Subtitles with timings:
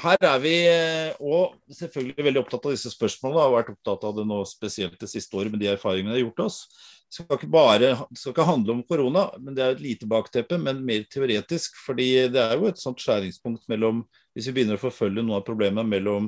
[0.00, 1.40] her er vi eh,
[1.76, 3.42] selvfølgelig veldig opptatt av disse spørsmålene.
[3.44, 6.26] Har vært opptatt av det nå spesielt det siste året med de erfaringene det har
[6.30, 6.62] gjort oss.
[7.06, 10.58] Det skal ikke bare skal ikke handle om korona, men det er et lite bakteppe,
[10.58, 11.76] men mer teoretisk.
[11.84, 15.46] fordi det er jo et sånt skjæringspunkt mellom Hvis vi begynner å forfølge noen av
[15.46, 16.26] problemene mellom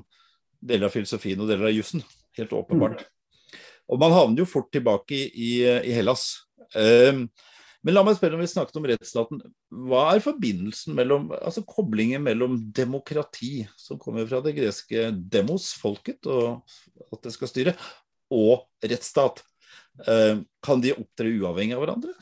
[0.65, 2.05] deler av filosofien og deler av jussen.
[2.39, 3.03] Helt åpenbart.
[3.03, 3.59] Mm.
[3.89, 5.51] Og man havner jo fort tilbake i, i,
[5.91, 6.31] i Hellas.
[6.77, 7.27] Um,
[7.87, 9.43] men la meg spørre om vi snakket om rettsstaten.
[9.89, 16.27] Hva er forbindelsen mellom, altså koblingen mellom demokrati, som kommer fra det greske demos, folket,
[16.27, 16.65] og
[17.13, 17.77] at det skal styre,
[18.35, 19.45] og rettsstat?
[20.07, 22.17] Eh, kan de opptre uavhengig av hverandre?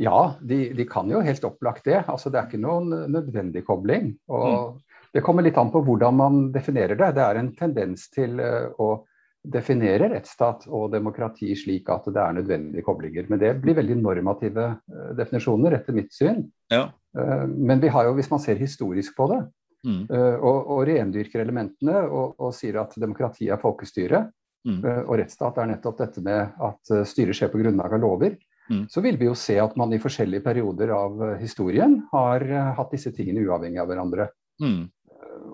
[0.00, 1.98] Ja, de, de, kan jo helt opplagt det.
[2.08, 4.14] Altså, det er ikke noen nødvendig kobling.
[4.32, 4.78] og mm.
[5.10, 7.14] Det kommer litt an på hvordan man definerer det.
[7.16, 8.92] Det er en tendens til uh, å
[9.40, 13.28] definerer rettsstat og demokrati slik at det er nødvendige koblinger.
[13.30, 16.44] Men det blir veldig normative uh, definisjoner, etter mitt syn.
[16.72, 16.88] Ja.
[17.16, 19.40] Uh, men vi har jo, hvis man ser historisk på det,
[19.88, 20.02] mm.
[20.12, 24.26] uh, og, og rendyrker elementene og, og, sier at demokrati er folkestyre,
[24.68, 24.80] mm.
[25.08, 28.34] og rettsstat er nettopp dette med at styret skjer på grunnlag av lover,
[28.68, 28.82] mm.
[28.92, 32.44] så vil vi jo se at man i forskjellige perioder av historien har
[32.76, 34.28] hatt disse tingene uavhengig av hverandre.
[34.60, 34.82] Mm.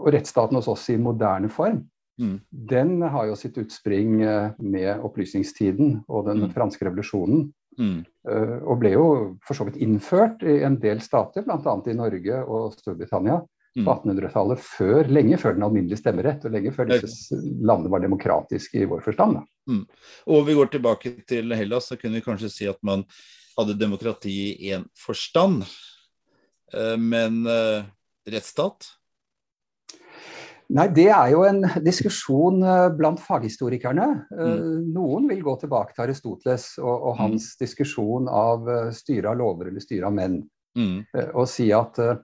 [0.01, 1.85] Og rettsstaten hos oss i moderne form
[2.21, 2.41] Mm.
[2.51, 6.53] Den har jo sitt utspring eh, med opplysningstiden og den mm.
[6.55, 7.51] franske revolusjonen.
[7.77, 7.99] Mm.
[8.25, 9.09] Uh, og ble jo
[9.45, 11.75] for så vidt innført i en del stater, bl.a.
[11.85, 13.83] i Norge og Storbritannia mm.
[13.85, 18.81] på 1800-tallet, før, lenge før den alminnelige stemmerett, og lenge før disse landene var demokratiske
[18.81, 19.43] i vår forstand.
[19.69, 19.85] Mm.
[20.33, 23.05] Og vi går tilbake til Hellas, så kunne vi kanskje si at man
[23.59, 25.69] hadde demokrati i én forstand,
[26.73, 27.43] uh, men
[28.27, 28.96] rettsstat?
[30.75, 34.07] Nei, Det er jo en diskusjon eh, blant faghistorikerne.
[34.35, 34.87] Eh, mm.
[34.95, 37.59] Noen vil gå tilbake til Aristoteles og, og hans mm.
[37.63, 40.41] diskusjon av eh, styre av lover eller styre av menn.
[40.77, 41.07] Mm.
[41.33, 42.19] Og si at uh,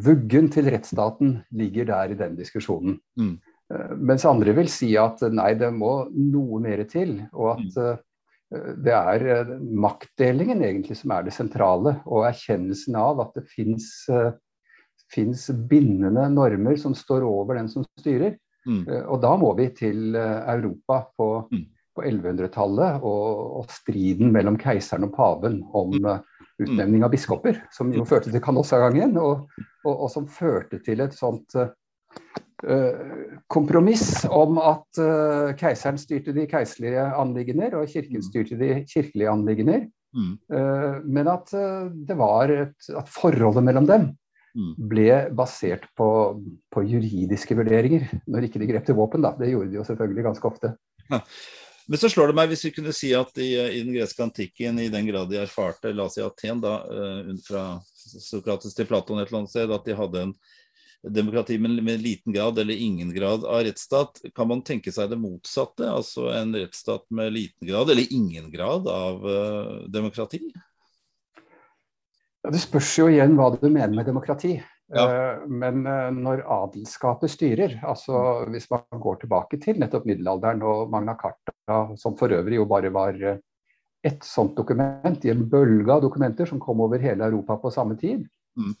[0.00, 2.94] vuggen til rettsstaten ligger der i den diskusjonen.
[3.20, 7.18] Uh, mens andre vil si at nei, det må noe mer til.
[7.36, 11.98] Og at uh, det er maktdelingen egentlig som er det sentrale.
[12.08, 13.90] Og erkjennelsen av at det fins
[15.12, 18.36] fins bindende normer som står over den som styrer.
[18.66, 18.82] Mm.
[18.88, 21.64] Eh, og da må vi til eh, Europa på, mm.
[21.96, 23.30] på 1100-tallet og,
[23.62, 26.12] og, striden mellom keiseren og paven om mm.
[26.12, 26.28] Eh,
[26.62, 29.48] utnevning av biskoper, som jo førte til Canossa-gangen, og,
[29.82, 33.00] og, og, som førte til et sånt uh,
[33.50, 38.26] kompromiss om at uh, keiseren styrte de keiserlige anliggender, og kirken mm.
[38.28, 39.88] styrte de kirkelige anliggender.
[40.14, 40.36] Mm.
[40.52, 44.21] Uh, men at det var et, at forholdet mellom dem Mm.
[44.76, 46.06] Ble basert på,
[46.72, 49.24] på, juridiske vurderinger, når ikke de grep til våpen.
[49.24, 49.34] Da.
[49.38, 50.72] Det gjorde de jo selvfølgelig ganske ofte.
[51.08, 51.22] Ja.
[51.90, 54.78] Men så slår det meg, hvis vi kunne si at i, i den greske antikken,
[54.78, 59.18] i den grad de erfarte, la oss si Aten, da, uh, fra Sokrates til Platon
[59.20, 60.34] et eller annet sted, at de hadde en
[61.02, 65.18] demokrati med, med, liten grad eller ingen grad av rettsstat, kan man tenke seg det
[65.18, 65.88] motsatte?
[65.90, 70.44] Altså en rettsstat med liten grad eller ingen grad av uh, demokrati?
[72.42, 74.56] Det spørs jo igjen hva du mener med demokrati.
[74.92, 75.04] Ja.
[75.32, 80.92] Eh, men eh, når adelskapet styrer, altså hvis man går tilbake til nettopp middelalderen og
[80.92, 83.40] Magna Carta, som for øvrig jo bare var eh,
[84.04, 87.94] ett sånt dokument i en bølge av dokumenter som kom over hele Europa på samme
[87.96, 88.24] tid,
[88.58, 88.72] mm.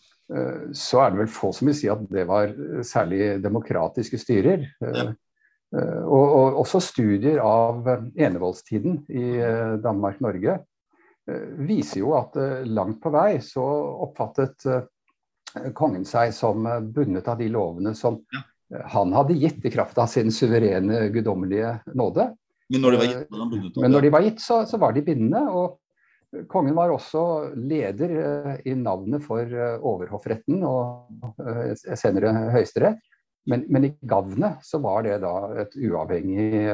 [0.74, 2.50] så er det vel få som vil si at det var
[2.82, 4.64] særlig demokratiske styrer.
[4.82, 5.04] Ja.
[5.78, 7.86] Og, og, også studier av
[8.18, 9.28] enevoldstiden i
[9.84, 10.58] Danmark-Norge
[11.66, 13.64] viser jo at eh, langt på vei så
[14.06, 18.22] oppfattet eh, kongen seg som bundet av de lovene som
[18.72, 22.30] han hadde gitt i kraft av sin suverene guddommelige nåde.
[22.72, 25.42] Men når de var gitt, Men når de var gitt så, så var de bindende.
[25.52, 25.76] Og,
[26.48, 28.14] kongen var også leder
[28.64, 31.36] i navnet for overhoffretten og
[32.00, 33.04] senere Høyesterett.
[33.44, 35.34] Men, men, i gavnet så var det da
[35.66, 36.64] et uavhengig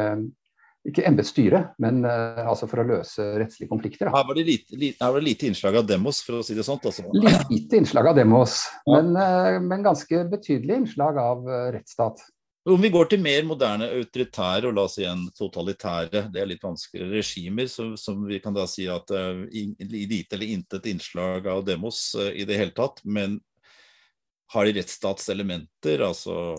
[0.90, 4.10] ikke embetsstyret, men uh, altså for å løse rettslige konflikter.
[4.12, 6.56] Her var, det lite, lite, her var det lite innslag av demos, for å si
[6.56, 6.86] det sånt?
[6.88, 7.04] Altså.
[7.50, 8.98] Lite innslag av demos, ja.
[8.98, 12.24] men, uh, men, ganske betydelig innslag av uh, rettsstat.
[12.68, 16.64] Om vi går til mer moderne autoritære og la oss igjen totalitære, det er litt
[16.64, 21.62] vanskeligere regimer, som, som vi kan da si at uh, lite eller intet innslag av
[21.68, 23.38] demos i det hele tatt, men
[24.52, 26.56] har de rettsstatselementer, altså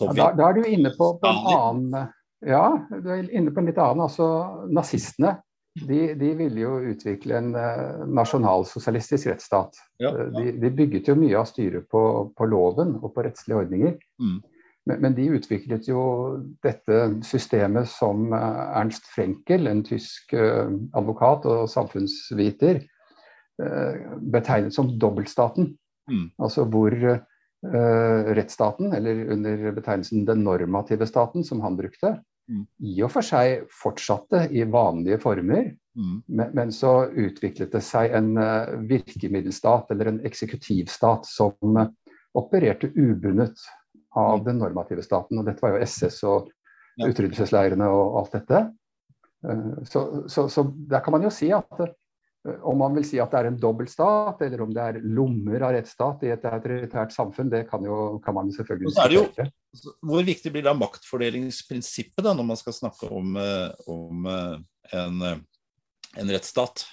[0.00, 2.08] ja, da, da, er du inne på, på en annen
[2.46, 4.06] ja, du er inne på en litt annen.
[4.06, 4.26] Altså,
[4.72, 5.36] nazistene
[5.78, 9.78] de, de, ville jo utvikle en uh, nasjonalsosialistisk rettsstat.
[10.02, 10.28] Ja, ja.
[10.34, 12.02] De, de, bygget jo mye av styret på,
[12.36, 13.94] på loven og på rettslige ordninger.
[14.22, 14.40] Mm.
[14.88, 16.02] Men, men, de utviklet jo
[16.64, 22.86] dette systemet som uh, Ernst Frenkel, en tysk uh, advokat og samfunnsviter,
[24.32, 25.66] betegnet som dobbeltstaten.
[26.08, 26.30] Mm.
[26.40, 26.94] Altså hvor
[27.60, 32.14] rettsstaten, eller under betegnelsen den normative staten, som han brukte,
[32.50, 32.64] Mm.
[32.82, 36.14] i og for seg fortsatte i vanlige former, mm.
[36.26, 41.86] men, men, så utviklet det seg en uh, virkemiddelstat, eller en eksekutivstat, som uh,
[42.38, 43.62] opererte ubundet
[44.16, 44.44] av mm.
[44.48, 45.38] den normative staten.
[45.38, 46.50] Og dette var jo SS og
[47.06, 48.66] utryddelsesleirene og alt dette.
[49.88, 51.78] Så, så, så, der kan man jo si at
[52.40, 55.74] om man vil si at det er en dobbeltstat, eller om det er lommer av
[55.76, 59.50] rettsstat i et autoritært samfunn, det kan, jo, kan man selvfølgelig diskutere.
[60.00, 64.56] Hvor viktig blir da maktfordelingsprinsippet da, når man skal snakke om, eh, om eh,
[64.96, 65.36] en, eh,
[66.22, 66.86] en rettsstat?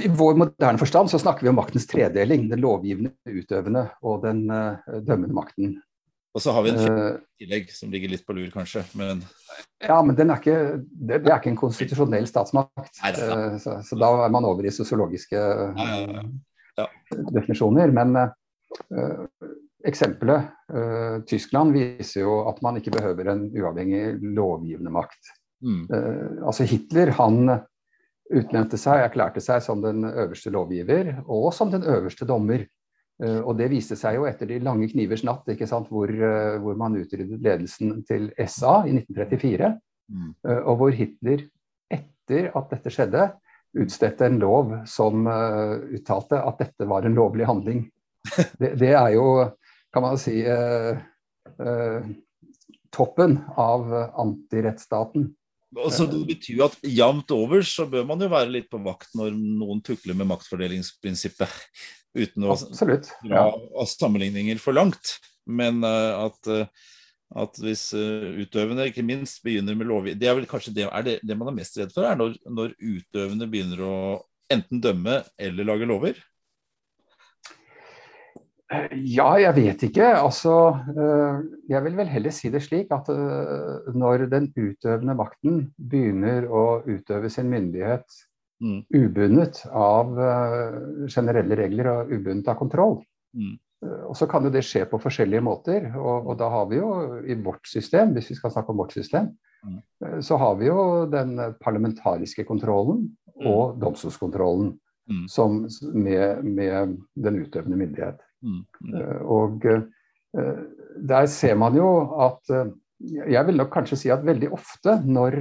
[0.00, 2.46] I vår moderne forstand så snakker vi om maktens tredeling.
[2.48, 4.46] Den lovgivende, utøvende og den
[5.04, 5.74] dømmende makten.
[6.34, 8.82] Og så har vi en uh, tillegg som ligger litt på lur, kanskje.
[8.98, 9.22] Men...
[9.84, 12.90] Ja, men den er ikke, det, det er ikke en konstitusjonell statsmakt.
[13.04, 16.24] Nei, uh, så, så, da er man over i sosiologiske ja, ja,
[16.80, 16.88] ja.
[17.30, 17.94] definisjoner.
[17.94, 18.18] Men
[19.84, 25.32] Eksempelet uh, Tyskland viser jo at man ikke behøver en uavhengig lovgivende makt.
[25.64, 25.84] Mm.
[25.92, 27.58] Uh, altså Hitler han
[28.32, 32.64] utnevnte seg, erklærte seg som den øverste lovgiver og som den øverste dommer.
[33.22, 36.10] Uh, og det viste seg jo etter de lange knivers natt, ikke sant, hvor,
[36.62, 39.74] hvor man utryddet ledelsen til SA i 1934.
[40.04, 40.32] Mm.
[40.68, 41.46] og hvor Hitler,
[41.88, 43.22] etter at dette skjedde,
[43.80, 47.86] utstedte en lov som uttalte at dette var en lovlig handling.
[48.60, 49.24] Det, det er jo
[49.94, 50.98] kan man si, eh,
[51.62, 52.06] eh,
[52.90, 55.28] toppen av antirettsstaten.
[55.74, 59.14] Altså, det betyr jo at jevnt over så bør man jo være litt på vakt
[59.18, 61.50] når noen tukler med maktfordelingsprinsippet.
[62.14, 63.86] Uten å Absolutt, dra ja.
[63.90, 65.16] sammenligninger for langt.
[65.50, 66.92] Men uh, at, uh,
[67.42, 71.06] at, hvis uh, utøvende ikke minst begynner med lovgivning Det er vel kanskje det, er
[71.06, 73.96] det, det, man er mest redd for, er når, når utøvende begynner å
[74.52, 76.22] enten dømme eller lage lover?
[78.94, 80.06] Ja, jeg vet ikke.
[80.18, 80.52] Altså,
[81.68, 83.06] jeg vil vel heller si det slik at
[83.94, 88.18] når den utøvende makten begynner å utøve sin myndighet
[88.64, 88.80] mm.
[88.96, 90.78] ubundet av eh,
[91.12, 92.98] generelle regler og ubundet av kontroll,
[93.36, 93.54] mm.
[94.08, 95.90] og så kan jo det skje på forskjellige måter.
[95.94, 96.92] Og, og, da har vi jo
[97.24, 99.32] i vårt system, hvis vi skal snakke om vårt system,
[99.64, 99.82] mm.
[100.24, 103.46] så har vi jo den parlamentariske kontrollen mm.
[103.52, 104.74] og domstolskontrollen
[105.10, 105.26] mm.
[105.28, 108.22] som med, med den utøvende myndighet.
[108.44, 108.64] Mm.
[108.94, 110.64] Eh, og eh,
[111.08, 111.90] der ser man jo
[112.20, 112.72] at eh,
[113.04, 115.34] Jeg vil nok kanskje si at veldig ofte når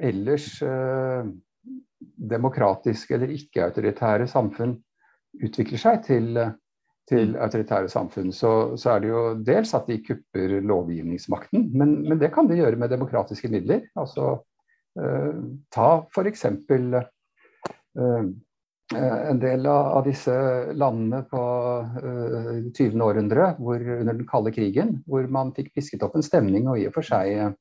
[0.00, 0.56] ellers
[2.16, 4.76] demokratiske eller ikke-autoritære samfunn
[5.42, 6.38] utvikler seg til,
[7.08, 7.40] til mm.
[7.46, 12.32] autoritære samfunn, så, så, er det jo dels at de kupper lovgivningsmakten, men, men det
[12.34, 13.86] kan de gjøre med demokratiske midler.
[13.98, 14.34] Altså
[15.00, 15.42] eh,
[15.72, 16.46] ta f.eks.
[17.92, 18.32] Uh,
[18.94, 20.32] Eh, en del av disse
[20.76, 21.42] landene på
[22.02, 22.86] 20.
[22.86, 26.80] Eh, århundre, hvor, under den kalde krigen, hvor man fikk pisket opp en stemning og
[26.80, 27.54] i og for seg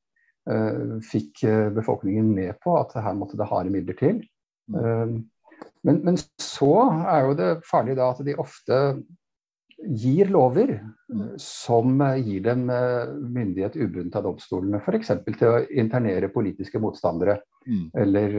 [1.05, 1.43] fikk
[1.75, 4.23] befolkningen med på at her måtte det harde midler til.
[4.73, 5.19] Uh,
[5.85, 8.79] men, men, så er jo det farlig da at de ofte
[10.01, 10.75] gir lover
[11.41, 14.81] som gir dem myndighet ubundet av domstolene.
[14.81, 15.13] F.eks.
[15.25, 17.87] til å internere politiske motstandere mm.
[18.03, 18.37] eller,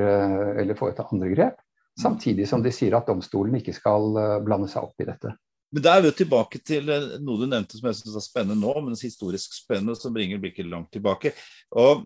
[0.62, 1.58] eller foreta andre grep.
[2.00, 5.34] Samtidig som de sier at domstolen ikke skal eh, blande seg opp i dette.
[5.72, 8.60] Men Da er vi tilbake til eh, noe du nevnte som jeg synes er spennende
[8.60, 11.32] nå, men historisk spennende, som bringer blikket langt tilbake.
[11.80, 12.04] Og,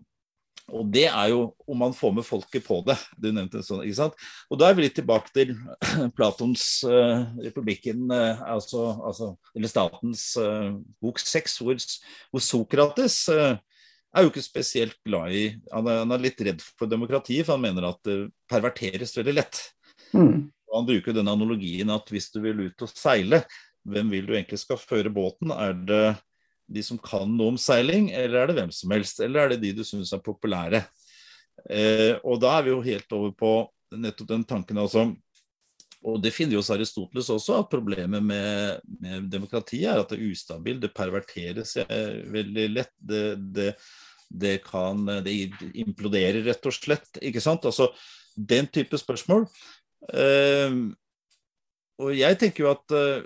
[0.71, 2.95] og, det er jo om man får med folket på det.
[3.19, 4.25] Du nevnte sånn, ikke sant?
[4.47, 5.53] Og Da er vi litt tilbake til
[6.17, 10.71] Platons uh, republikken, uh, altså, altså, eller statens uh,
[11.03, 11.79] bok seks, hvor,
[12.31, 16.89] hvor Sokrates er jo ikke spesielt glad i Han er, han er litt redd for
[16.89, 19.59] demokratiet, for han mener at det perverteres veldig lett.
[20.15, 20.47] Mm.
[20.77, 23.43] Han bruker den analogien at hvis du vil ut og seile,
[23.87, 25.53] hvem vil du egentlig skal føre båten?
[25.53, 26.05] Er det
[26.67, 29.21] de som kan noe om seiling, eller er det hvem som helst?
[29.23, 30.83] Eller er det de du syns er populære?
[31.71, 33.53] Eh, og da er vi jo helt over på
[33.97, 35.07] nettopp den tanken altså
[36.07, 40.19] og det finner jo hos Aristoteles også, at problemet med, med demokratiet er at det
[40.19, 40.83] er ustabilt.
[40.83, 42.93] Det perverteres eh, veldig lett.
[42.95, 43.23] Det,
[43.55, 43.71] det,
[44.29, 45.33] det, kan Det
[45.73, 47.17] imploderer rett og slett.
[47.19, 47.65] Ikke sant?
[47.65, 47.89] Altså
[48.37, 49.47] den type spørsmål.
[50.05, 50.79] Eh,
[51.97, 53.21] og jeg tenker jo at uh,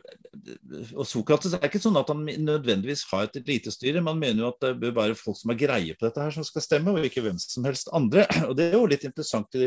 [0.96, 4.04] og Sokrates er ikke sånn at han nødvendigvis har et elitestyre.
[4.04, 6.46] Man mener jo at det bør være folk som har greie på dette her, som
[6.48, 8.24] skal stemme, og ikke hvem som helst andre.
[8.48, 9.60] Og Det er jo litt interessant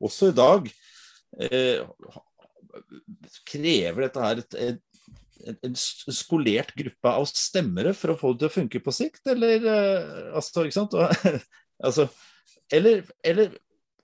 [0.00, 0.70] også i dag.
[1.36, 1.84] Uh,
[3.48, 8.48] krever dette her et, et, en skolert gruppe av stemmere for å få det til
[8.48, 9.68] å funke på sikt, eller
[10.32, 10.96] altså, ikke sant?
[11.86, 12.08] altså,
[12.72, 13.52] eller, eller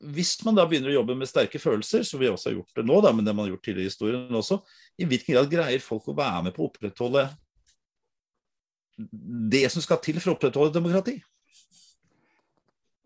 [0.03, 2.85] hvis man da begynner å jobbe med sterke følelser, som vi også har gjort det
[2.89, 4.59] nå, da, men det man har gjort tidligere i historien også,
[4.99, 7.27] i hvilken grad greier folk å være med på å opprettholde
[9.53, 11.17] det som skal til for å opprettholde demokrati?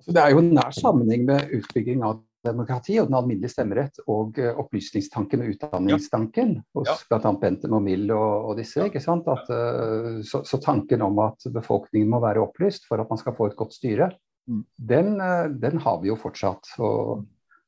[0.06, 4.52] Det er jo nær sammenheng med utbygging av demokrati og den alminnelige stemmerett og uh,
[4.62, 6.96] opplysningstanken og utdanningstanken hos ja.
[7.10, 7.32] bl.a.
[7.40, 8.86] Bentham og Mill og, og disse.
[8.86, 9.26] ikke sant?
[9.32, 13.34] At, uh, så, så, tanken om at befolkningen må være opplyst for at man skal
[13.38, 14.12] få et godt styre.
[14.46, 16.76] Den, eh, den, har vi jo fortsatt.
[16.78, 17.24] Og,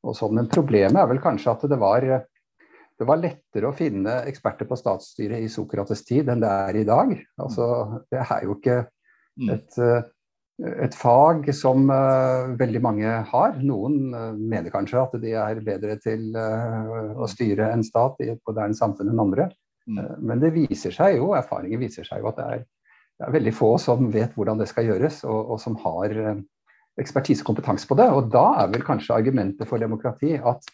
[0.07, 0.37] og sånn.
[0.39, 2.05] Men problemet er vel kanskje at det var,
[2.99, 6.87] det var lettere å finne eksperter på statsstyret i Sokrates tid enn det er i
[6.89, 7.17] dag.
[7.43, 7.67] Altså,
[8.13, 9.51] det er jo ikke mm.
[9.57, 10.09] et, eh,
[10.87, 13.59] et fag som uh, veldig mange har.
[13.63, 18.33] Noen uh, mener kanskje at de er bedre til uh, å styre en stat i
[18.35, 19.51] et moderne samfunn enn andre.
[19.89, 20.19] Mm.
[20.29, 22.59] men det viser seg jo, erfaringen viser seg jo at det er,
[23.17, 26.13] det er, veldig få som vet hvordan det skal gjøres, og, og som har
[26.99, 28.09] ekspertise og kompetanse på det.
[28.15, 30.69] Og da er vel kanskje argumentet for demokrati at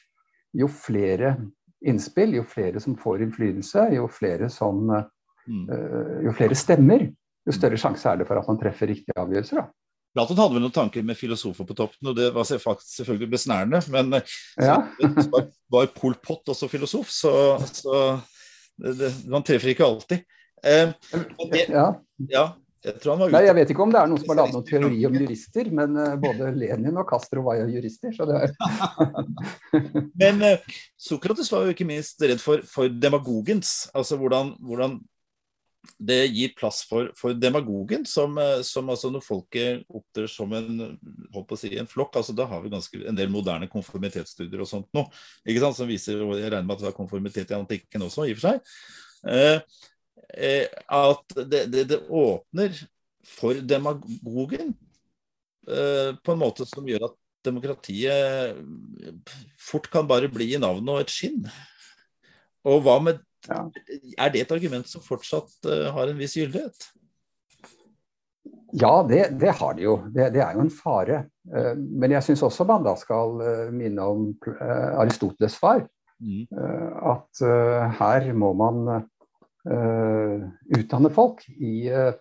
[0.54, 1.36] jo flere
[1.84, 5.64] innspill, jo flere som får innflytelse, jo flere, som, mm.
[5.68, 7.08] uh, jo flere stemmer,
[7.44, 9.60] jo større sjanse er det for at man treffer riktige avgjørelser.
[9.60, 9.66] da.
[10.14, 13.80] Platon hadde vel noen tanker med filosofer på toppen, og det var selvfølgelig besnærende.
[13.90, 14.76] Men eh, ja.
[15.32, 17.32] var, var Pol Pot også filosof, så,
[17.66, 17.96] så
[18.78, 20.22] det, det, man treffer ikke alltid.
[20.62, 20.94] Eh,
[21.50, 21.88] det, ja.
[22.30, 22.44] ja.
[22.84, 23.00] Jeg,
[23.32, 25.68] Nei, jeg vet ikke om det er noen som har laget noen teori om jurister,
[25.72, 28.12] men uh, både Lenin og Castro var jo jurister.
[28.12, 28.52] så det er...
[30.20, 33.86] men uh, Sokrates var jo ikke minst redd for, for demagogens.
[33.96, 34.98] Altså hvordan, hvordan,
[36.00, 40.84] det gir plass for, for demagogen, som, uh, som altså når folket opptrer som en,
[41.56, 42.20] si, en flokk.
[42.20, 45.06] altså Da har vi ganske en del moderne konformitetsstudier og sånt nå,
[45.48, 48.36] ikke sant, som viser Jeg regner med at det var konformitet i antikken også, i
[48.36, 48.76] og for seg.
[49.24, 49.84] Eh,
[50.32, 52.74] at det, det, det, åpner
[53.24, 54.72] for demagogen
[55.68, 58.58] eh, på en måte som gjør at demokratiet
[59.60, 61.44] fort kan bare bli i navnet og et skinn.
[62.64, 63.58] Og hva med ja.
[64.16, 66.86] Er det et argument som fortsatt uh, har en viss gyldighet?
[68.72, 69.98] Ja, det, det, har det jo.
[70.08, 71.18] Det, det, er jo en fare.
[71.76, 73.36] Men jeg syns også man da skal
[73.70, 74.24] minne om
[74.96, 75.84] Aristoteles' far.
[76.24, 76.48] Mm.
[77.12, 77.44] At
[78.00, 79.02] her må man Eh,
[79.64, 82.12] utdanne folk i eh,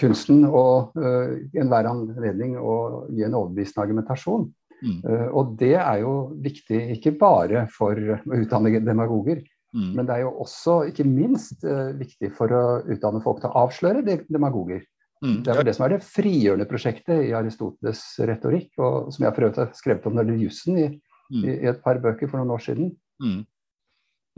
[0.00, 4.46] kunsten og uh, enhver anledning å gi en overbevisende argumentasjon.
[4.80, 5.00] Mm.
[5.36, 9.42] Og det er jo viktig ikke bare for å utdanne demagoger,
[9.76, 9.90] mm.
[9.98, 11.66] men det er jo også ikke minst
[12.00, 14.00] viktig for å utdanne folk til å avsløre
[14.32, 14.80] demagoger.
[15.20, 15.42] Mm.
[15.44, 19.36] Det er vel det som er det frigjørende prosjektet i Aristoteles' retorikk, og som jeg
[19.36, 20.86] for øvrig har skrevet om når det jussen i,
[21.28, 21.42] mm.
[21.42, 22.94] i, i, et par bøker for noen år siden.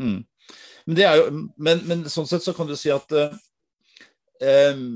[0.00, 0.22] Mm.
[0.86, 4.86] Men, jo, men, men, sånn sett så kan du si at um,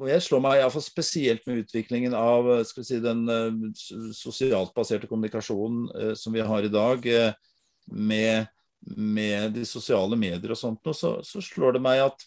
[0.00, 3.58] og jeg slår meg iallfall spesielt med utviklingen av skal vi si, den eh,
[4.16, 8.48] sosialt baserte kommunikasjonen eh, som vi har i dag, uh, med,
[8.96, 12.26] med, de sosiale medier og sånt, så, så slår det meg at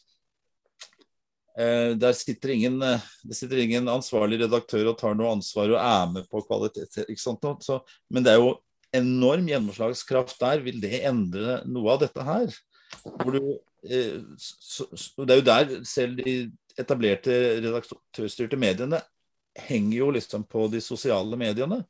[1.59, 6.29] der sitter ingen, det sitter ingen ansvarlig redaktør og tar noe ansvar og er med
[6.31, 7.01] på kvalitet.
[7.65, 8.53] Så, men det er jo
[8.95, 10.63] enorm gjennomslagskraft der.
[10.65, 12.57] Vil det endre noe av dette her?
[13.25, 13.39] Du,
[13.85, 16.35] eh, så, så det er jo der selv de
[16.79, 19.01] etablerte redaktørstyrte mediene
[19.59, 21.81] henger jo liksom på de sosiale mediene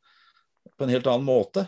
[0.76, 1.68] på en helt annen måte.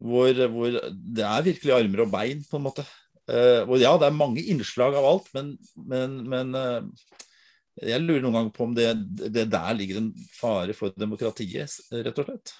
[0.00, 2.84] Hvor, hvor det er virkelig armer og bein, på en måte.
[3.28, 7.10] Eh, hvor ja, det er mange innslag av alt, men, men, men eh,
[7.90, 8.88] jeg lurer noen ganger på om det,
[9.28, 12.54] det der ligger en fare for demokratiet, rett og slett.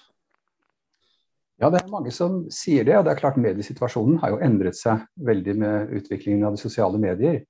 [1.61, 2.95] Ja, det er mange som sier det.
[2.97, 6.97] og det er klart Mediesituasjonen har jo endret seg veldig med utviklingen av de sosiale
[7.01, 7.43] medier.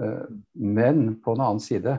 [0.00, 0.22] Eh,
[0.56, 1.98] men på en annen side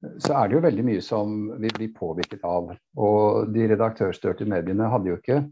[0.00, 2.72] så er det jo veldig mye som vi blir påvirket av.
[2.96, 5.42] Og de redaktørstørte mediene hadde jo ikke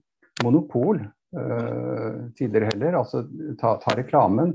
[0.41, 1.03] monopol
[1.37, 2.97] uh, tidligere heller.
[3.03, 3.27] Altså
[3.61, 4.55] ta, ta reklamen.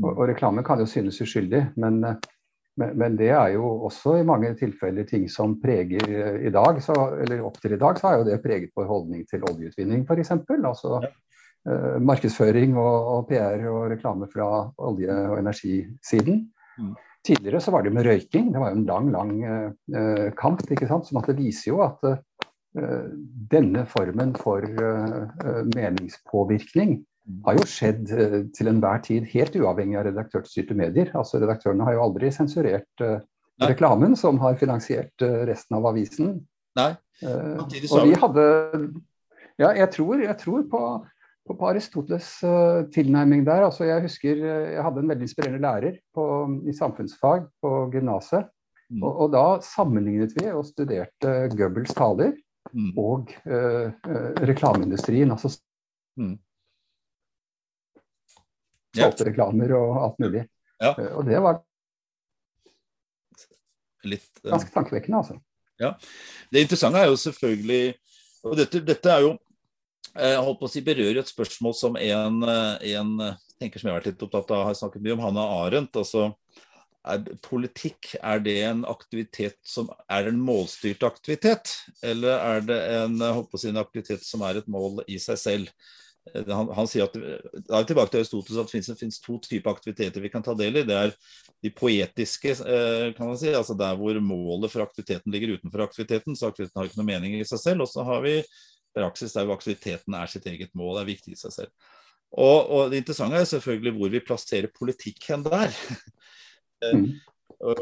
[0.00, 2.00] Og, og, reklamen kan jo synes uskyldig, men,
[2.80, 6.80] men, men, det er jo også i mange tilfeller ting som preger uh, i dag.
[6.82, 10.04] Så, eller opp til i dag så har jo det preget vår holdning til oljeutvinning
[10.08, 10.34] f.eks.
[10.56, 14.50] Altså uh, markedsføring og, og, PR og reklame fra
[14.90, 16.46] olje- og energisiden.
[16.78, 16.94] Mm.
[17.24, 18.52] Tidligere så var det med røyking.
[18.52, 20.60] Det var jo en lang, lang eh, kamp.
[20.68, 21.06] ikke sant?
[21.08, 23.06] Sånn at det viser jo at eh,
[23.54, 26.98] denne formen for uh, meningspåvirkning
[27.46, 28.10] har jo skjedd
[28.56, 31.08] til enhver tid, helt uavhengig av redaktørstyrte medier.
[31.16, 33.04] Altså Redaktørene har jo aldri sensurert
[33.64, 36.34] reklamen som har finansiert resten av avisen.
[36.76, 36.90] Nei.
[37.24, 37.70] og
[38.04, 38.46] vi hadde
[39.56, 40.82] Ja, jeg tror, jeg tror på
[41.44, 43.66] på, på Aristoteles uh, tilnærming der.
[43.66, 46.24] Altså, jeg husker uh, jeg hadde en veldig inspirerende lærer på,
[46.64, 48.48] i samfunnsfag på gymnaset.
[48.90, 49.02] Mm.
[49.02, 52.34] Og, og, da sammenlignet vi og studerte Goebbels taler
[52.72, 52.90] mm.
[53.00, 53.92] og uh,
[54.44, 55.32] reklameindustrien.
[55.34, 55.52] Altså
[56.20, 56.34] mm.
[58.96, 60.44] Solgte reklamer og alt mulig.
[60.82, 60.90] Ja.
[61.14, 61.62] og det var
[64.04, 65.38] Litt, ganske tankevekkende, altså.
[65.80, 65.94] Ja.
[66.52, 67.94] Det interessante er jo selvfølgelig
[68.44, 69.30] og dette, dette er jo
[70.14, 73.14] jeg holdt på å si, berører et spørsmål som en, eh, en,
[73.58, 75.96] tenker som jeg har vært litt opptatt av, har snakket mye om, Hanna Arendt.
[75.98, 76.28] altså
[77.04, 81.72] er politikk er det en aktivitet som er en målstyrt aktivitet,
[82.02, 83.18] eller er det en,
[83.58, 85.72] si, en aktivitet som er et mål i seg selv?
[86.32, 87.16] Eh, han, han sier at,
[87.68, 90.80] da er tilbake til Aristoteles at det finnes, to typer aktiviteter vi kan ta del
[90.80, 90.84] i.
[90.88, 91.16] Det er
[91.64, 96.38] de poetiske, eh, kan man si, altså der hvor målet for aktiviteten ligger utenfor aktiviteten.
[96.38, 97.84] Så aktiviteten har ikke noe mening i seg selv.
[97.86, 98.38] Og så har vi
[98.94, 101.92] praksis der hvor aktiviteten er sitt eget mål, er viktig i seg selv.
[102.34, 105.74] Og, og det interessante er selvfølgelig hvor vi plasserer politikk hen der.
[106.84, 107.14] Mm.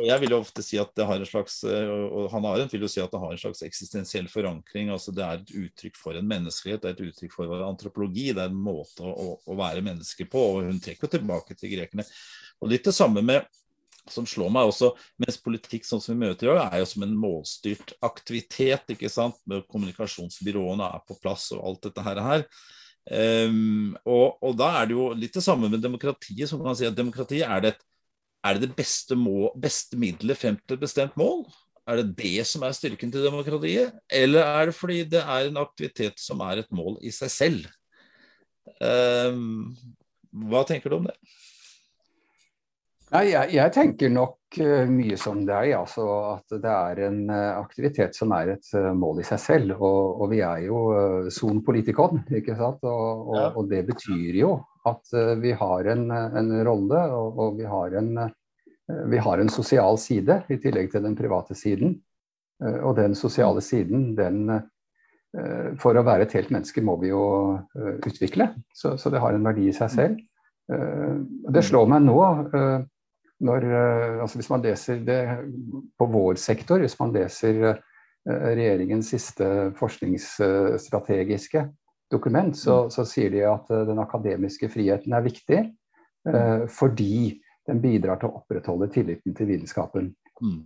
[0.02, 2.90] Jeg vil jo ofte si at det har en slags, og Hanne Arendt vil jo
[2.90, 4.90] si at det har en slags eksistensiell forankring.
[4.94, 8.28] altså Det er et uttrykk for en menneskelighet, det er et uttrykk for antropologi.
[8.30, 10.44] Det er en måte å, å være menneske på.
[10.52, 12.06] og Hun trekker tilbake til grekerne.
[12.62, 13.48] Og Litt det samme med
[14.10, 14.92] som slår meg også,
[15.22, 18.94] mens politikk sånn som vi møter i dag, er jo som en målstyrt aktivitet.
[18.94, 19.38] ikke sant?
[19.46, 22.46] Med Kommunikasjonsbyråene er på plass og alt dette her.
[23.02, 26.48] Um, og, og, da er det jo litt det samme med demokratiet.
[26.50, 27.74] som kan si at Demokratiet er det,
[28.42, 31.44] er det, det beste, må, beste middelet frem til et bestemt mål?
[31.86, 35.60] Er det det som er styrken til demokratiet, eller er det fordi det er en
[35.62, 37.70] aktivitet som er et mål i seg selv?
[38.78, 39.72] Um,
[40.46, 41.16] hva tenker du om det?
[43.12, 45.74] Nei, jeg, jeg, tenker nok uh, mye som deg.
[45.76, 49.74] Altså at det er en uh, aktivitet som er et uh, mål i seg selv.
[49.76, 50.78] Og, og vi er jo
[51.34, 52.80] son politikon, ikke sant.
[52.88, 54.54] Og, og, og, det betyr jo
[54.88, 58.16] at vi har en, en rolle, og, vi, har en,
[59.12, 62.00] vi har en sosial side i tillegg til den private siden.
[62.82, 64.50] og den sosiale siden, den
[65.78, 67.22] For å være et helt menneske må vi jo
[67.78, 68.48] utvikle.
[68.74, 70.18] Så, så det har en verdi i seg selv.
[71.54, 72.18] Det slår meg nå
[73.42, 75.20] når, eh, altså hvis man leser det
[75.98, 77.76] på vår sektor, hvis man leser eh,
[78.26, 79.46] regjeringens siste
[79.78, 81.66] forskningsstrategiske
[82.12, 82.92] dokument, så, mm.
[82.94, 88.30] så, sier de at eh, den akademiske friheten er viktig eh, fordi den bidrar til
[88.30, 90.14] å opprettholde tilliten til vitenskapen.
[90.42, 90.62] Mm.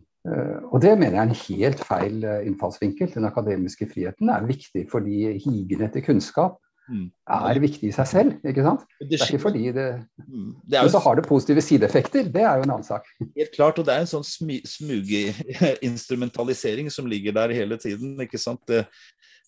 [0.72, 3.12] Og det mener jeg er en helt feil innfallsvinkel.
[3.12, 6.65] Den akademiske friheten er viktig fordi higen etter kunnskap Mm.
[6.86, 8.32] Er viktig i seg selv.
[8.46, 8.82] ikke sant?
[9.00, 9.86] Det er ikke fordi det,
[10.22, 10.50] mm.
[10.62, 12.22] det Men så har det positive sideeffekter.
[12.32, 13.04] Det er jo en annen sak.
[13.38, 18.10] Helt klart, og det er en sånn smugeinstrumentalisering som ligger der hele tiden.
[18.22, 18.62] ikke sant?
[18.68, 18.80] Det,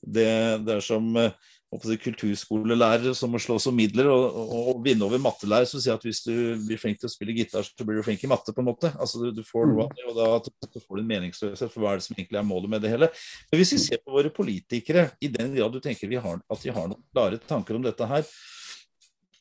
[0.02, 0.28] det,
[0.66, 1.32] det er som eh,
[1.76, 6.04] kulturskolelærere som må slåss om midler og, og, og vinne over mattelærere som sier at
[6.06, 6.32] hvis du
[6.64, 8.92] blir flink til å spille gitar, så blir du flink i matte, på en måte.
[8.96, 10.16] Altså Du, du får noe av det, og
[10.48, 12.92] da får du en meningsløshet for hva er det som egentlig er målet med det
[12.94, 13.10] hele.
[13.50, 16.72] Men hvis vi ser på våre politikere, i den grad du tenker har, at de
[16.72, 18.24] har noen klare tanker om dette her,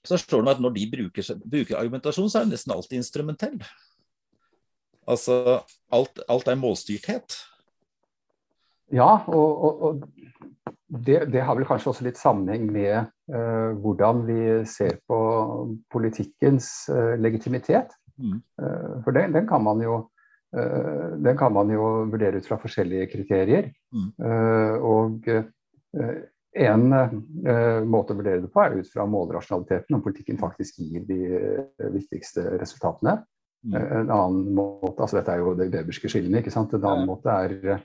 [0.07, 3.59] så står det at når de bruker, bruker argumentasjon, så er det nesten alltid instrumentell.
[5.07, 5.61] Altså
[5.95, 7.39] alt, alt er målstyrthet.
[8.91, 14.23] Ja, og, og, og det, det, har vel kanskje også litt sammenheng med uh, hvordan
[14.28, 15.17] vi ser på
[15.91, 17.91] politikkens uh, legitimitet.
[18.15, 18.39] Mm.
[18.62, 20.06] Uh, for den, den, kan man jo,
[20.47, 23.67] den kan man jo vurdere ut fra forskjellige kriterier.
[23.91, 24.13] Mm.
[24.88, 25.28] og
[26.56, 26.86] en
[27.91, 31.19] måte å vurdere det på er ut fra målrasjonaliteten, om politikken faktisk gir de
[31.93, 33.17] viktigste resultatene.
[33.67, 33.76] Mm.
[33.76, 36.39] En annen måte, altså Dette er jo det weberske skillene.
[36.39, 36.73] ikke sant?
[36.73, 37.84] En annen måte er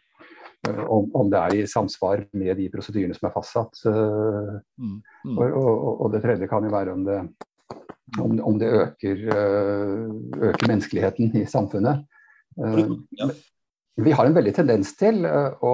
[0.68, 3.80] om, om, det er i samsvar med de prosedyrene som er fastsatt.
[3.88, 4.98] Eh, mm.
[5.26, 5.38] Mm.
[5.38, 7.18] Og, og, og, det tredje kan jo være om det,
[8.22, 10.04] om, om det øker, eh,
[10.50, 12.06] øker, menneskeligheten i samfunnet.
[12.52, 13.30] Ja.
[14.04, 15.70] vi har en veldig tendens til å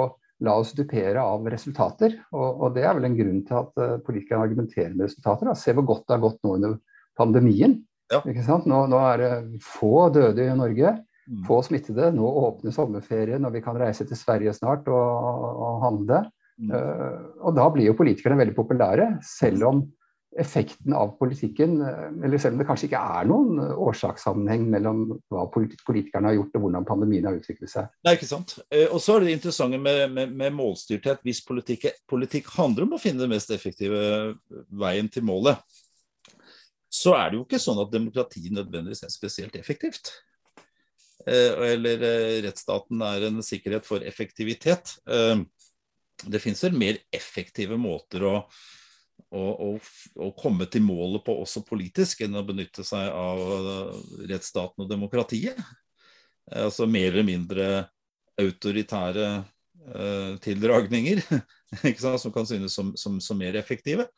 [0.47, 2.15] la oss dupere av resultater.
[2.31, 5.51] Og, og, det er vel en grunn til at politikerne argumenterer med resultater.
[5.51, 5.57] Da.
[5.59, 6.79] Se hvor godt det har gått nå under
[7.19, 7.81] pandemien.
[8.13, 8.23] Ja.
[8.25, 9.33] Nå, nå, er det
[9.65, 10.95] få døde i Norge.
[11.47, 12.11] Få smittede.
[12.17, 16.25] Nå åpner sommerferien, og vi kan reise til Sverige snart og, og handle.
[16.59, 16.73] Mm.
[16.75, 19.85] Uh, og da blir jo politikerne veldig populære, selv om
[20.39, 25.01] effekten av politikken, eh, eller selv om det kanskje ikke er noen årsakssammenheng mellom
[25.33, 27.89] hva politikerne har gjort og hvordan pandemien har utviklet seg.
[28.07, 28.59] Nei, ikke sant.
[28.69, 31.25] Eh, og så er det interessante med, med, med målstyrthet.
[31.27, 34.37] Hvis politikk, politikk, handler om å finne den mest effektive
[34.69, 35.65] veien til målet,
[36.93, 40.13] så er det jo ikke sånn at demokrati nødvendigvis er spesielt effektivt.
[41.29, 42.03] Eller
[42.47, 44.95] rettsstaten er en sikkerhet for effektivitet.
[46.25, 48.35] Det finnes vel mer effektive måter å
[49.35, 49.75] å,
[50.17, 53.95] å, komme til målet på også politisk, enn å benytte seg av eh,
[54.31, 55.59] rettsstaten og demokratiet.
[56.51, 57.69] Eh, altså mer eller mindre
[58.39, 61.23] autoritære eh, tildragninger
[62.23, 64.09] som kan synes som, som, som mer effektive.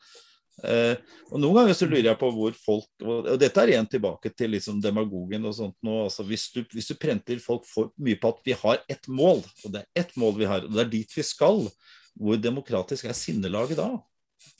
[0.61, 0.93] Eh,
[1.31, 4.51] og Noen ganger så lurer jeg på hvor folk Og, dette er igjen tilbake til
[4.53, 6.03] liksom demagogen og sånt nå.
[6.03, 9.41] altså hvis du, hvis du prenter folk for mye på at vi har ett mål,
[9.41, 11.65] og det er ett mål vi har, og det er dit vi skal,
[12.13, 13.89] hvor demokratisk er sinnelaget da?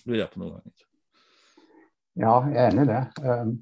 [0.06, 0.88] lurer jeg på noen ganger.
[2.22, 3.02] Ja, jeg er enig i det.
[3.24, 3.54] Um,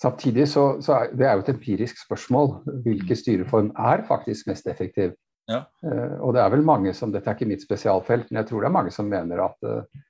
[0.00, 2.52] samtidig så, så er det er jo et empirisk spørsmål.
[2.84, 3.20] Hvilken mm.
[3.22, 5.14] styreform er faktisk mest effektiv?
[5.48, 5.62] Ja.
[5.82, 8.64] Uh, og det er vel mange som, Dette er ikke mitt spesialfelt, men jeg tror
[8.64, 10.04] det er mange som mener at uh,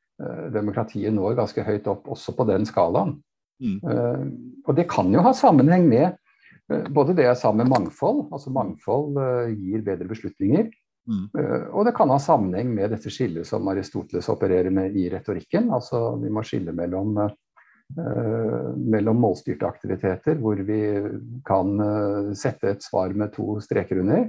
[0.54, 3.16] demokratiet når ganske høyt opp også på den skalaen.
[3.62, 3.78] Mm.
[3.82, 4.24] Uh,
[4.66, 6.18] og det kan jo ha sammenheng med
[6.92, 9.16] både det jeg sa med mangfold, altså mangfold
[9.56, 10.66] gir bedre beslutninger.
[11.08, 11.24] Mm.
[11.40, 15.70] Eh, og det kan ha sammenheng med dette skillet som Aristoteles opererer med i retorikken.
[15.72, 17.16] Altså vi må skille mellom,
[17.96, 20.82] mellom målstyrte aktiviteter, hvor vi
[21.48, 21.80] kan
[22.36, 24.28] sette et svar med to streker under,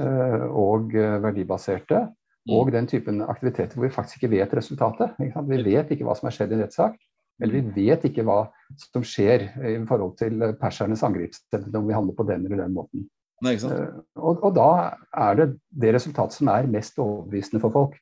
[0.00, 2.06] uh, og verdibaserte.
[2.46, 2.54] Mm.
[2.54, 5.16] Og den typen aktiviteter hvor vi faktisk ikke vet resultatet.
[5.22, 6.96] Ikke vi vet ikke hva som har skjedd i en rettssak.
[7.42, 8.38] Eller vi vet ikke hva
[8.80, 13.04] som skjer i forhold til persernes angripssteder om vi handler på den eller den måten.
[13.44, 14.68] Nei, uh, og, og, da
[15.12, 17.98] er det det resultatet som er mest overbevisende for folk,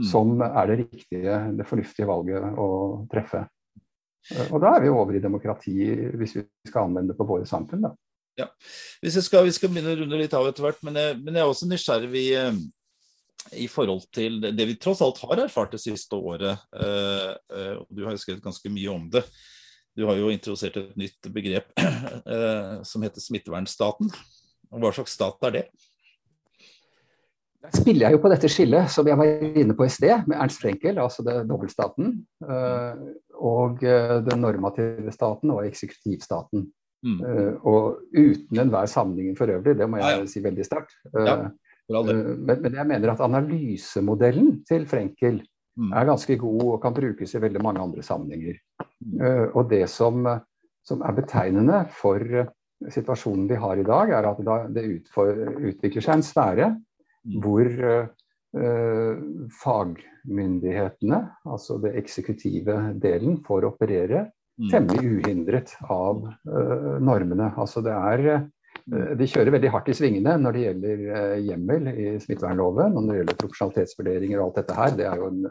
[0.00, 0.06] mm.
[0.08, 2.68] som er det riktige, det fornuftige valget å
[3.12, 3.42] treffe.
[4.30, 5.76] Uh, og da er vi over i demokrati,
[6.16, 7.84] hvis vi skal anvende det på våre samfunn.
[7.90, 7.92] da.
[8.40, 8.48] Ja.
[9.04, 11.52] Skal, vi skal begynne å runde litt av etter hvert, men jeg, men jeg er
[11.52, 12.28] også nysgjerrig
[13.52, 16.66] i, eh, forhold til det vi tross alt har erfart det siste året.
[16.72, 19.24] og uh, du har jo skrevet ganske mye om det.
[19.96, 24.12] Du har jo introdusert et nytt begrep uh, som heter smittevernstaten.
[24.70, 25.64] Og hva slags stat er det?
[27.60, 30.38] Der spiller jeg jo på dette skillet som jeg var inne på i sted, med
[30.40, 32.14] Ernst Frenkel, altså det dobbeltstaten,
[32.46, 33.02] eh,
[33.36, 36.70] og eh, den normative staten og eksekutivstaten.
[37.04, 37.18] Mm.
[37.20, 40.96] Eh, og uten enhver sammenligning for øvrig, det må jeg si veldig sterkt.
[41.12, 41.36] Ja,
[41.90, 45.90] men, men, jeg mener at analysemodellen til Frenkel mm.
[45.96, 48.60] er ganske god og kan brukes i veldig mange andre sammenhenger.
[49.00, 49.20] Mm.
[49.58, 50.22] Og det som,
[50.86, 52.22] som er betegnende for
[52.90, 57.38] situasjonen vi har i dag, er at det utvikler seg en sfære mm.
[57.42, 57.74] hvor
[59.60, 64.70] fagmyndighetene, altså det eksekutive delen, får operere mm.
[64.72, 66.24] temmelig uhindret av
[66.98, 67.52] normene.
[67.54, 68.48] Altså det er
[68.90, 71.02] de kjører veldig hardt i svingene når det gjelder
[71.46, 72.96] hjemmel i smittevernloven.
[72.96, 75.44] Og når det gjelder proporsjonalitetsvurderinger og alt dette her, det er jo en,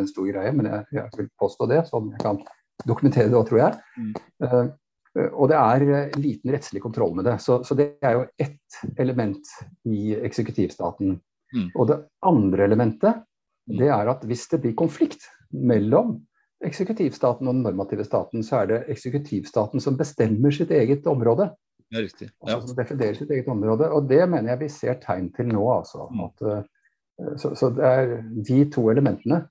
[0.00, 2.40] en stor greie, men jeg, jeg, vil påstå det, som jeg kan
[2.88, 3.78] dokumentere det òg, tror jeg.
[4.00, 4.10] Mm.
[4.46, 7.38] Eh, og det er eh, liten rettslig kontroll med det.
[7.44, 9.52] Så, så det er jo ett element
[9.88, 11.18] i eksekutivstaten.
[11.54, 11.68] Mm.
[11.74, 13.76] Og det andre elementet mm.
[13.80, 16.18] det er at hvis det blir konflikt mellom
[16.64, 21.50] eksekutivstaten og den normative staten, så er det eksekutivstaten som bestemmer sitt eget område.
[21.94, 22.30] Ja, riktig.
[22.40, 22.56] Ja.
[22.56, 23.90] Altså, som definerer sitt eget område.
[23.94, 26.08] Og det mener jeg vi ser tegn til nå, altså.
[26.10, 26.24] Mm.
[26.26, 28.16] At, uh, så, så, det er
[28.48, 29.44] de to elementene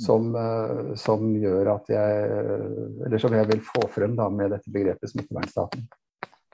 [0.00, 2.28] som, eh, som, gjør at jeg
[3.06, 5.84] Eller som jeg vil få frem da, med dette begrepet smittevernstaten.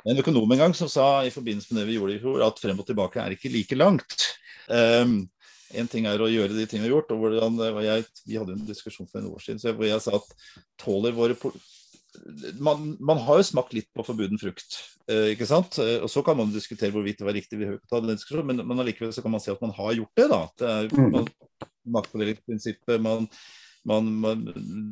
[0.06, 2.60] En økonom en gang som sa i forbindelse med det vi gjorde i fjor, at
[2.62, 4.26] frem og tilbake er ikke like langt.
[4.66, 5.28] Um,
[5.74, 7.14] en ting er å gjøre de tingene vi har gjort.
[7.14, 10.28] og hvordan, jeg, Vi hadde en diskusjon for en år siden hvor jeg sa at
[10.78, 11.34] tåler våre
[12.62, 14.78] man, man, har jo smakt litt på forbuden frukt.
[15.10, 15.78] Eh, ikke sant?
[15.82, 18.64] Eh, og Så kan man diskutere hvorvidt det var riktig, vi ta den diskusjonen, men,
[18.68, 20.26] men allikevel så kan man si at man har gjort det.
[20.32, 20.40] da.
[20.58, 21.10] Det er, mm.
[21.14, 21.30] man,
[21.96, 23.00] maktfordelingsprinsippet.
[23.02, 23.28] Man,
[23.86, 24.46] man, man,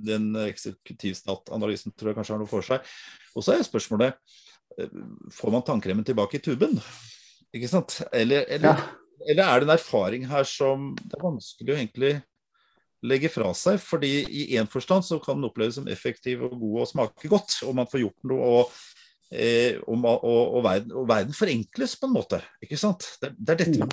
[0.06, 2.94] den eksekutivstatanalysen tror jeg kanskje har noe for seg.
[3.34, 4.14] Og så er spørsmålet
[4.78, 5.00] eh,
[5.34, 6.78] får man tannkremen tilbake i tuben.
[7.54, 8.00] Ikke sant?
[8.12, 9.26] Eller, eller, ja.
[9.30, 12.14] eller, er det en erfaring her som det er vanskelig å egentlig
[13.04, 13.78] legge fra seg?
[13.82, 17.60] fordi i én forstand så kan den oppleves som effektiv og god og smake godt,
[17.68, 18.52] og man får gjort noe.
[18.58, 18.76] og
[19.34, 22.40] Eh, og, og, verden, og, verden, forenkles på en måte.
[22.62, 23.06] ikke sant?
[23.22, 23.88] Det, det er dette.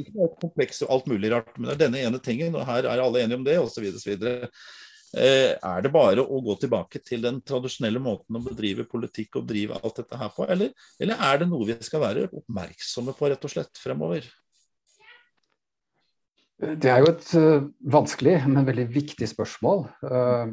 [0.00, 3.02] Ikke kompleks og alt mulig rart, men det er denne ene tingen, og her er
[3.02, 3.90] alle enige om det, osv.
[5.14, 9.50] Eh, er det bare å gå tilbake til den tradisjonelle måten å bedrive politikk og
[9.50, 13.30] drive alt dette her på, eller, eller er det noe vi skal være oppmerksomme på
[13.30, 14.26] rett og slett fremover?
[16.80, 19.84] Det er jo et uh, vanskelig, men veldig viktig spørsmål.
[20.04, 20.52] Uh,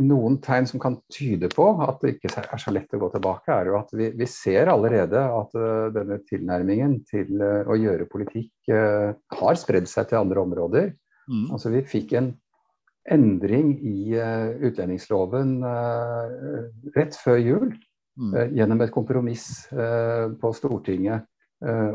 [0.00, 3.52] noen tegn som kan tyde på at det ikke er så lett å gå tilbake,
[3.52, 5.56] er jo at vi, vi ser allerede at
[5.94, 10.92] denne tilnærmingen til å gjøre politikk har spredd seg til andre områder.
[11.28, 11.46] Mm.
[11.54, 12.32] Altså Vi fikk en
[13.12, 14.14] endring i
[14.68, 15.56] utlendingsloven
[16.94, 18.36] rett før jul mm.
[18.58, 21.26] gjennom et kompromiss på Stortinget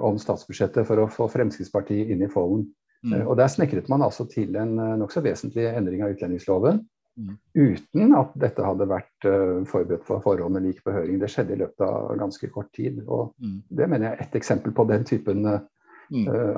[0.04, 2.68] om statsbudsjettet for å få Fremskrittspartiet inn i folden.
[3.04, 3.14] Mm.
[3.14, 6.84] Eh, og Der snekret man altså til en eh, nokså vesentlig endring av utlendingsloven.
[7.18, 7.38] Mm.
[7.58, 11.18] Uten at dette hadde vært uh, forberedt for forhånd med lik behøring.
[11.18, 13.00] Det skjedde i løpet av ganske kort tid.
[13.08, 13.56] og mm.
[13.74, 15.64] Det mener jeg er et eksempel på den typen uh,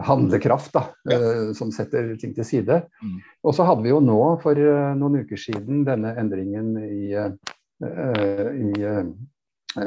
[0.04, 1.16] handlekraft da, ja.
[1.16, 2.82] uh, som setter ting til side.
[3.00, 3.22] Mm.
[3.48, 4.60] Og så hadde vi jo nå for
[5.00, 7.16] noen uker siden denne endringen i,
[8.60, 8.74] i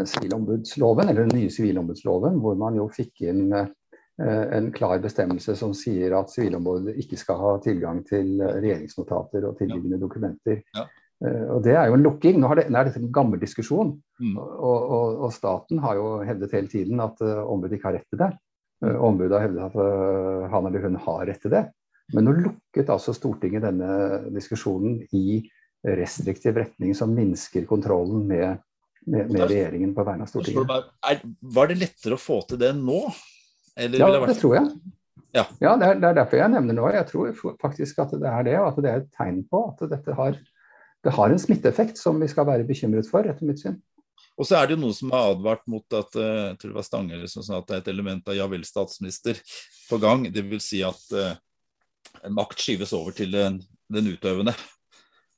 [0.08, 3.44] sivilombudsloven, eller den nye sivilombudsloven, hvor man jo fikk inn
[4.22, 9.56] en klar bestemmelse som sier at Sivilombudet ikke skal ha tilgang til eh, regjeringsnotater og
[9.58, 10.60] tilliggende dokumenter.
[10.76, 10.86] Ja.
[11.24, 12.40] Eh, og Det er jo en lukking.
[12.42, 13.94] Nå, det, nå er dette en gammel diskusjon.
[14.22, 14.38] Mm.
[14.38, 18.10] Og, og, og, staten har jo hevdet hele tiden at uh, ombudet ikke har rett
[18.10, 18.32] til det.
[18.84, 21.66] Uh, ombudet har hevdet at uh, han eller hun har rett til det.
[22.12, 25.40] Men nå lukket altså Stortinget denne diskusjonen i
[25.82, 28.60] restriktiv retning som minsker kontrollen med,
[29.06, 30.90] med, med regjeringen på vegne av Stortinget.
[31.56, 33.00] Var det lettere å få til det nå
[33.76, 34.72] eller ja, det, det tror jeg.
[35.32, 36.88] Ja, ja det, er, det, er, derfor jeg nevner nå.
[36.92, 39.86] Jeg tror faktisk at det er det, og at det er et tegn på at
[39.92, 40.36] dette har,
[41.02, 43.78] det har en smitteeffekt som vi skal være bekymret for, etter mitt syn.
[44.40, 46.78] Og så er det jo noen som har advart mot at eh, jeg tror det
[46.78, 49.40] var Stange som sa at det er et element av ja vel, statsminister
[49.90, 50.24] på gang.
[50.32, 51.34] Det vil si at uh,
[52.32, 53.60] makt skyves over til den,
[53.92, 54.54] den, utøvende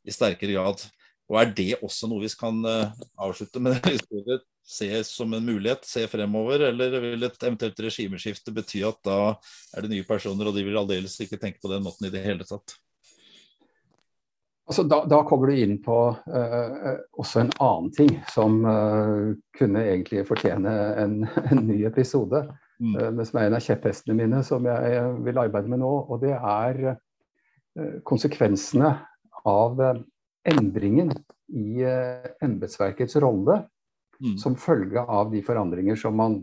[0.07, 0.85] i sterkere grad.
[1.31, 3.81] Og er det også noe vi kan uh, avslutte med?
[4.64, 6.68] se som en mulighet, se fremover?
[6.70, 9.18] Eller vil et eventuelt regimeskifte bety at da
[9.77, 12.24] er det nye personer, og de vil aldeles ikke tenke på den måten i det
[12.24, 12.77] hele tatt?
[14.64, 19.83] Altså, da, da, kommer du inn på uh, også en annen ting som uh, kunne
[19.85, 20.72] egentlig fortjene
[21.03, 21.18] en,
[21.53, 22.46] en ny episode.
[22.81, 22.94] Mm.
[22.96, 25.92] Uh, men som er en av kjepphestene mine som jeg, vil arbeide med nå.
[26.09, 26.96] Og det er
[28.07, 28.92] konsekvensene
[29.50, 29.81] av
[30.46, 31.09] endringen
[31.59, 33.57] i embetsverkets rolle
[34.20, 34.37] mm.
[34.38, 36.42] som følge av de forandringer som man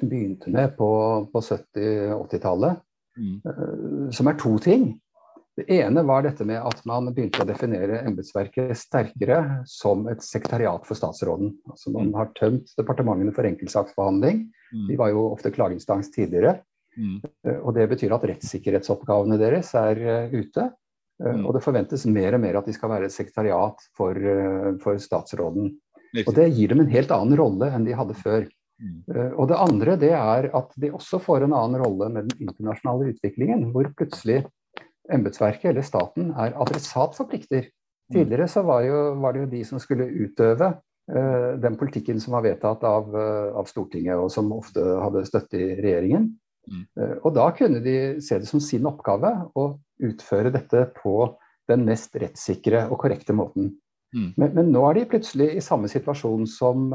[0.00, 0.90] begynte med på,
[1.32, 2.80] på 70-80-tallet.
[3.18, 3.40] Mm.
[3.44, 4.92] Uh, som er to ting.
[5.58, 10.84] Det ene var dette med at man begynte å definere embetsverket sterkere som et sekretariat
[10.86, 11.50] for statsråden.
[11.66, 12.18] Altså Man mm.
[12.20, 14.44] har tømt departementene for enkeltsaksbehandling.
[14.70, 14.84] Mm.
[14.92, 16.60] De var jo ofte klageinstans tidligere.
[16.98, 17.18] Mm.
[17.46, 20.70] Uh, og Det betyr at rettssikkerhetsoppgavene deres er uh, ute.
[21.18, 21.42] Mm.
[21.48, 24.14] Og det forventes mer og mer at de skal være et sekretariat for,
[24.78, 25.72] for statsråden.
[26.24, 28.46] Og det gir dem en helt annen rolle enn de hadde før.
[28.78, 28.98] Mm.
[29.10, 32.48] Uh, og det andre det er at de også får en annen rolle med den
[32.48, 34.44] internasjonale utviklingen, hvor plutselig
[35.12, 37.70] embetsverket eller staten er adressat for plikter.
[38.08, 38.20] Mm.
[38.20, 42.36] Tidligere så var, jo, var, det jo de som skulle utøve uh, den politikken som
[42.38, 46.34] var vedtatt av, uh, av, Stortinget, og som ofte hadde støtte i regjeringen.
[46.68, 46.82] Mm.
[47.24, 49.62] og da kunne de se det som sin oppgave å
[50.04, 51.14] utføre dette på
[51.70, 53.70] den mest rettssikre og korrekte måten.
[54.14, 54.32] Mm.
[54.36, 56.88] Men, men, nå er de plutselig i samme situasjon som,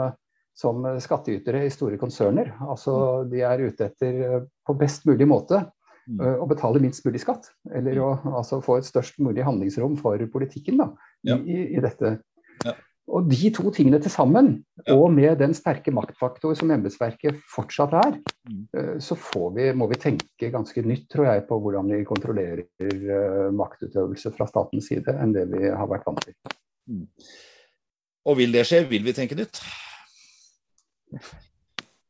[0.57, 2.53] som skattytere i store konserner.
[2.65, 3.31] Altså mm.
[3.33, 6.19] de er ute etter eh, på best mulig måte mm.
[6.19, 7.51] Eh, å betale minst mulig skatt.
[7.73, 10.89] Eller å altså, få et størst mulig handlingsrom for politikken da,
[11.27, 11.37] ja.
[11.37, 12.17] i, i, dette.
[12.65, 12.73] Ja.
[13.13, 14.53] Og de to tingene til sammen,
[14.87, 14.95] ja.
[14.95, 18.17] og med den sterke maktfaktor som embetsverket fortsatt er.
[18.73, 19.19] Eh, så
[19.53, 24.89] vi, må vi tenke ganske nytt, tror jeg, på hvordan vi kontrollerer maktutøvelse fra statens
[24.89, 26.39] side, enn det vi har vært vant til.
[26.89, 27.07] Mm.
[28.29, 28.83] Og vil det skje?
[28.89, 29.59] Vil vi tenke nytt?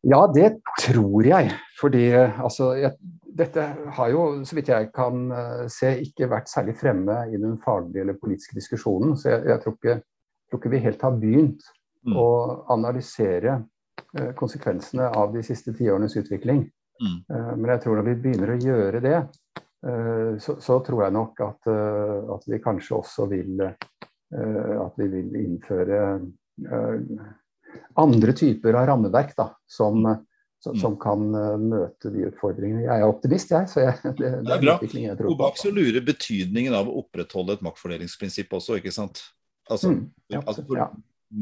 [0.04, 1.52] Ja, det tror jeg.
[1.80, 2.94] Fordi altså, jeg,
[3.38, 3.66] dette
[3.98, 8.04] har jo, så vidt jeg kan uh, se, ikke vært særlig fremme i den faglige
[8.06, 9.16] eller politiske diskusjonen.
[9.20, 9.98] Så jeg, jeg tror, ikke,
[10.50, 11.70] tror, ikke, vi helt har begynt
[12.06, 12.18] mm.
[12.20, 12.28] å
[12.76, 16.66] analysere uh, konsekvensene av de siste tiårenes utvikling.
[17.02, 17.18] Mm.
[17.32, 19.24] Uh, men jeg tror når vi begynner å gjøre det,
[20.40, 21.68] så, så, tror jeg nok at,
[22.32, 23.74] at vi kanskje også vil Eh,
[24.34, 27.26] at vi vil innføre eh,
[28.00, 30.04] andre typer av rammeverk da, som,
[30.64, 32.86] som, som, kan eh, møte de utfordringene.
[32.88, 33.70] Jeg er optimist, jeg.
[33.72, 34.78] så jeg, det, det, er bra.
[34.82, 39.26] jeg tror så lurer betydningen av å opprettholde et maktfordelingsprinsipp også, ikke sant?
[39.72, 40.90] Altså, mm, ja, altså for, ja.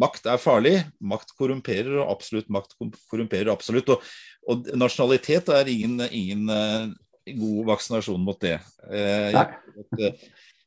[0.04, 0.76] makt er farlig.
[1.14, 2.76] Makt korrumperer, og absolutt makt
[3.10, 3.90] korrumperer absolutt.
[3.96, 4.12] Og,
[4.52, 6.94] og nasjonalitet er ingen, ingen
[7.38, 8.58] god vaksinasjon mot det.
[8.90, 10.14] Eh, jeg,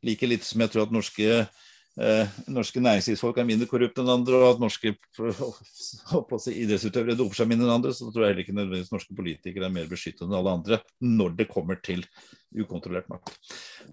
[0.05, 1.63] like lite som jeg tror at norske eh,
[2.50, 4.94] norske næringslivsfolk er mindre korrupte enn andre, og at norske
[6.50, 9.76] idrettsutøvere doper seg mindre enn andre, så tror jeg heller ikke nødvendigvis norske politikere er
[9.76, 12.02] mer beskyttet enn alle andre når det kommer til
[12.54, 13.38] ukontrollert makt.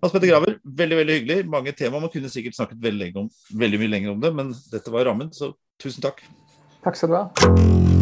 [0.01, 1.39] Hans Petter Graver, veldig veldig hyggelig.
[1.49, 2.01] Mange tema.
[2.01, 5.33] Man kunne sikkert snakket veldig, om, veldig mye lenger om det, men dette var rammen,
[5.33, 6.25] så tusen takk.
[6.81, 8.00] Takk skal du ha.